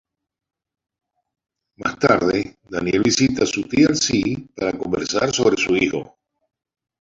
[1.77, 6.17] Más tarde, Daniel visita a Teal'c para conversar sobre su hijo.